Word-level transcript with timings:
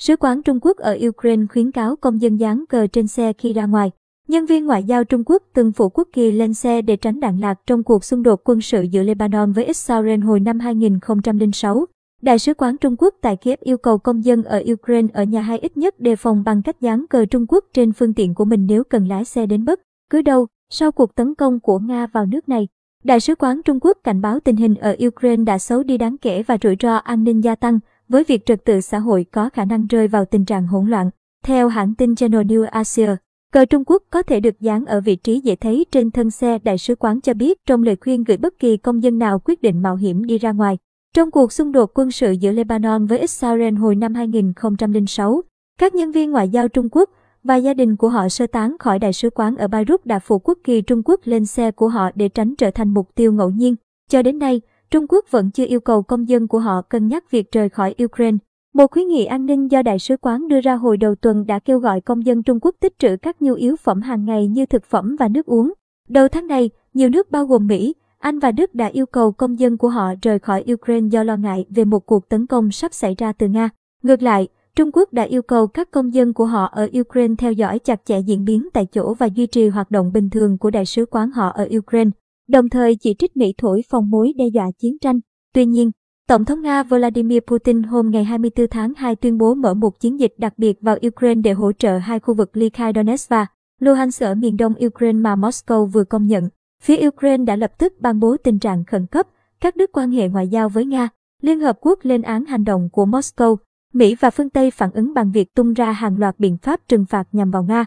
Sứ 0.00 0.16
quán 0.16 0.42
Trung 0.42 0.58
Quốc 0.62 0.76
ở 0.76 0.98
Ukraine 1.08 1.46
khuyến 1.52 1.70
cáo 1.70 1.96
công 1.96 2.20
dân 2.20 2.40
dán 2.40 2.64
cờ 2.68 2.86
trên 2.86 3.06
xe 3.06 3.32
khi 3.32 3.52
ra 3.52 3.66
ngoài. 3.66 3.90
Nhân 4.28 4.46
viên 4.46 4.66
ngoại 4.66 4.84
giao 4.84 5.04
Trung 5.04 5.22
Quốc 5.26 5.42
từng 5.54 5.72
phủ 5.72 5.88
quốc 5.88 6.08
kỳ 6.12 6.32
lên 6.32 6.54
xe 6.54 6.82
để 6.82 6.96
tránh 6.96 7.20
đạn 7.20 7.38
lạc 7.38 7.60
trong 7.66 7.82
cuộc 7.82 8.04
xung 8.04 8.22
đột 8.22 8.40
quân 8.44 8.60
sự 8.60 8.82
giữa 8.82 9.02
Lebanon 9.02 9.52
với 9.52 9.64
Israel 9.64 10.20
hồi 10.20 10.40
năm 10.40 10.60
2006. 10.60 11.86
Đại 12.22 12.38
sứ 12.38 12.54
quán 12.54 12.76
Trung 12.76 12.96
Quốc 12.98 13.14
tại 13.20 13.36
Kiev 13.36 13.60
yêu 13.60 13.78
cầu 13.78 13.98
công 13.98 14.24
dân 14.24 14.42
ở 14.42 14.62
Ukraine 14.72 15.08
ở 15.12 15.22
nhà 15.22 15.40
hai 15.40 15.58
ít 15.58 15.76
nhất 15.76 16.00
đề 16.00 16.16
phòng 16.16 16.42
bằng 16.44 16.62
cách 16.62 16.80
dán 16.80 17.06
cờ 17.10 17.26
Trung 17.26 17.46
Quốc 17.48 17.64
trên 17.74 17.92
phương 17.92 18.14
tiện 18.14 18.34
của 18.34 18.44
mình 18.44 18.66
nếu 18.66 18.84
cần 18.84 19.08
lái 19.08 19.24
xe 19.24 19.46
đến 19.46 19.64
bất 19.64 19.80
cứ 20.10 20.22
đâu 20.22 20.46
sau 20.70 20.92
cuộc 20.92 21.14
tấn 21.14 21.34
công 21.34 21.60
của 21.60 21.78
Nga 21.78 22.06
vào 22.06 22.26
nước 22.26 22.48
này. 22.48 22.68
Đại 23.04 23.20
sứ 23.20 23.34
quán 23.34 23.62
Trung 23.62 23.78
Quốc 23.80 23.98
cảnh 24.04 24.20
báo 24.20 24.40
tình 24.40 24.56
hình 24.56 24.74
ở 24.74 24.96
Ukraine 25.06 25.44
đã 25.44 25.58
xấu 25.58 25.82
đi 25.82 25.98
đáng 25.98 26.16
kể 26.18 26.42
và 26.42 26.58
rủi 26.62 26.76
ro 26.82 26.96
an 26.96 27.24
ninh 27.24 27.44
gia 27.44 27.54
tăng, 27.54 27.78
với 28.10 28.24
việc 28.24 28.46
trật 28.46 28.64
tự 28.64 28.80
xã 28.80 28.98
hội 28.98 29.26
có 29.32 29.50
khả 29.50 29.64
năng 29.64 29.86
rơi 29.86 30.08
vào 30.08 30.24
tình 30.24 30.44
trạng 30.44 30.66
hỗn 30.66 30.90
loạn. 30.90 31.10
Theo 31.44 31.68
hãng 31.68 31.94
tin 31.94 32.14
Channel 32.14 32.40
News 32.40 32.66
Asia, 32.66 33.16
cờ 33.52 33.64
Trung 33.64 33.84
Quốc 33.86 34.02
có 34.10 34.22
thể 34.22 34.40
được 34.40 34.60
dán 34.60 34.84
ở 34.84 35.00
vị 35.00 35.16
trí 35.16 35.40
dễ 35.40 35.56
thấy 35.56 35.86
trên 35.92 36.10
thân 36.10 36.30
xe. 36.30 36.58
Đại 36.58 36.78
sứ 36.78 36.94
quán 36.94 37.20
cho 37.20 37.34
biết 37.34 37.58
trong 37.66 37.82
lời 37.82 37.96
khuyên 38.00 38.24
gửi 38.24 38.36
bất 38.36 38.58
kỳ 38.58 38.76
công 38.76 39.02
dân 39.02 39.18
nào 39.18 39.38
quyết 39.44 39.62
định 39.62 39.82
mạo 39.82 39.96
hiểm 39.96 40.24
đi 40.24 40.38
ra 40.38 40.52
ngoài. 40.52 40.78
Trong 41.14 41.30
cuộc 41.30 41.52
xung 41.52 41.72
đột 41.72 41.90
quân 41.94 42.10
sự 42.10 42.32
giữa 42.32 42.52
Lebanon 42.52 43.06
với 43.06 43.18
Israel 43.18 43.74
hồi 43.74 43.96
năm 43.96 44.14
2006, 44.14 45.42
các 45.78 45.94
nhân 45.94 46.12
viên 46.12 46.30
ngoại 46.30 46.48
giao 46.48 46.68
Trung 46.68 46.88
Quốc 46.92 47.10
và 47.44 47.56
gia 47.56 47.74
đình 47.74 47.96
của 47.96 48.08
họ 48.08 48.28
sơ 48.28 48.46
tán 48.46 48.76
khỏi 48.78 48.98
đại 48.98 49.12
sứ 49.12 49.30
quán 49.30 49.56
ở 49.56 49.68
Beirut 49.68 50.06
đã 50.06 50.18
phủ 50.18 50.38
quốc 50.38 50.58
kỳ 50.64 50.82
Trung 50.82 51.02
Quốc 51.04 51.20
lên 51.24 51.46
xe 51.46 51.70
của 51.70 51.88
họ 51.88 52.10
để 52.14 52.28
tránh 52.28 52.54
trở 52.56 52.70
thành 52.70 52.94
mục 52.94 53.14
tiêu 53.14 53.32
ngẫu 53.32 53.50
nhiên. 53.50 53.74
Cho 54.10 54.22
đến 54.22 54.38
nay, 54.38 54.60
Trung 54.90 55.06
Quốc 55.08 55.24
vẫn 55.30 55.50
chưa 55.50 55.66
yêu 55.66 55.80
cầu 55.80 56.02
công 56.02 56.28
dân 56.28 56.48
của 56.48 56.58
họ 56.58 56.82
cân 56.82 57.08
nhắc 57.08 57.30
việc 57.30 57.52
rời 57.52 57.68
khỏi 57.68 57.94
Ukraine. 58.04 58.38
Một 58.74 58.90
khuyến 58.90 59.08
nghị 59.08 59.24
an 59.24 59.46
ninh 59.46 59.70
do 59.70 59.82
đại 59.82 59.98
sứ 59.98 60.16
quán 60.16 60.48
đưa 60.48 60.60
ra 60.60 60.74
hồi 60.74 60.96
đầu 60.96 61.14
tuần 61.14 61.46
đã 61.46 61.58
kêu 61.58 61.78
gọi 61.78 62.00
công 62.00 62.26
dân 62.26 62.42
Trung 62.42 62.58
Quốc 62.62 62.74
tích 62.80 62.98
trữ 62.98 63.16
các 63.16 63.42
nhu 63.42 63.54
yếu 63.54 63.76
phẩm 63.76 64.00
hàng 64.00 64.24
ngày 64.24 64.46
như 64.46 64.66
thực 64.66 64.84
phẩm 64.84 65.16
và 65.18 65.28
nước 65.28 65.46
uống. 65.46 65.72
Đầu 66.08 66.28
tháng 66.28 66.46
này, 66.46 66.70
nhiều 66.94 67.08
nước 67.08 67.30
bao 67.30 67.46
gồm 67.46 67.66
Mỹ, 67.66 67.94
Anh 68.18 68.38
và 68.38 68.52
Đức 68.52 68.74
đã 68.74 68.86
yêu 68.86 69.06
cầu 69.06 69.32
công 69.32 69.58
dân 69.58 69.76
của 69.76 69.88
họ 69.88 70.14
rời 70.22 70.38
khỏi 70.38 70.64
Ukraine 70.72 71.08
do 71.08 71.22
lo 71.22 71.36
ngại 71.36 71.66
về 71.70 71.84
một 71.84 72.06
cuộc 72.06 72.28
tấn 72.28 72.46
công 72.46 72.70
sắp 72.70 72.94
xảy 72.94 73.14
ra 73.18 73.32
từ 73.32 73.48
Nga. 73.48 73.70
Ngược 74.02 74.22
lại, 74.22 74.48
Trung 74.76 74.90
Quốc 74.92 75.12
đã 75.12 75.22
yêu 75.22 75.42
cầu 75.42 75.66
các 75.66 75.90
công 75.90 76.14
dân 76.14 76.32
của 76.32 76.46
họ 76.46 76.64
ở 76.64 76.88
Ukraine 77.00 77.34
theo 77.38 77.52
dõi 77.52 77.78
chặt 77.78 78.00
chẽ 78.04 78.18
diễn 78.20 78.44
biến 78.44 78.68
tại 78.72 78.86
chỗ 78.86 79.14
và 79.14 79.26
duy 79.26 79.46
trì 79.46 79.68
hoạt 79.68 79.90
động 79.90 80.12
bình 80.12 80.30
thường 80.30 80.58
của 80.58 80.70
đại 80.70 80.86
sứ 80.86 81.06
quán 81.06 81.30
họ 81.30 81.48
ở 81.48 81.68
Ukraine, 81.78 82.10
đồng 82.50 82.68
thời 82.68 82.96
chỉ 82.96 83.14
trích 83.18 83.36
Mỹ 83.36 83.54
thổi 83.58 83.82
phồng 83.90 84.10
mối 84.10 84.32
đe 84.36 84.44
dọa 84.46 84.70
chiến 84.78 84.98
tranh. 84.98 85.20
Tuy 85.54 85.66
nhiên, 85.66 85.90
Tổng 86.28 86.44
thống 86.44 86.62
Nga 86.62 86.82
Vladimir 86.82 87.38
Putin 87.46 87.82
hôm 87.82 88.10
ngày 88.10 88.24
24 88.24 88.66
tháng 88.68 88.94
2 88.96 89.16
tuyên 89.16 89.38
bố 89.38 89.54
mở 89.54 89.74
một 89.74 90.00
chiến 90.00 90.20
dịch 90.20 90.34
đặc 90.38 90.52
biệt 90.56 90.78
vào 90.80 90.96
Ukraine 91.06 91.40
để 91.40 91.52
hỗ 91.52 91.72
trợ 91.72 91.98
hai 91.98 92.20
khu 92.20 92.34
vực 92.34 92.56
ly 92.56 92.70
khai 92.70 92.92
Donetsk 92.94 93.30
và 93.30 93.46
Luhansk 93.80 94.22
ở 94.22 94.34
miền 94.34 94.56
đông 94.56 94.74
Ukraine 94.86 95.18
mà 95.18 95.36
Moscow 95.36 95.86
vừa 95.86 96.04
công 96.04 96.26
nhận. 96.26 96.48
Phía 96.82 97.08
Ukraine 97.08 97.44
đã 97.44 97.56
lập 97.56 97.78
tức 97.78 97.92
ban 98.00 98.20
bố 98.20 98.36
tình 98.36 98.58
trạng 98.58 98.84
khẩn 98.84 99.06
cấp, 99.06 99.26
các 99.60 99.76
đứt 99.76 99.90
quan 99.92 100.10
hệ 100.10 100.28
ngoại 100.28 100.48
giao 100.48 100.68
với 100.68 100.86
Nga. 100.86 101.08
Liên 101.42 101.60
Hợp 101.60 101.78
Quốc 101.80 101.98
lên 102.02 102.22
án 102.22 102.44
hành 102.44 102.64
động 102.64 102.88
của 102.92 103.06
Moscow 103.06 103.56
Mỹ 103.92 104.16
và 104.20 104.30
phương 104.30 104.50
Tây 104.50 104.70
phản 104.70 104.90
ứng 104.92 105.14
bằng 105.14 105.32
việc 105.32 105.54
tung 105.54 105.72
ra 105.72 105.92
hàng 105.92 106.18
loạt 106.18 106.38
biện 106.38 106.56
pháp 106.62 106.80
trừng 106.88 107.04
phạt 107.04 107.28
nhằm 107.32 107.50
vào 107.50 107.62
Nga. 107.62 107.84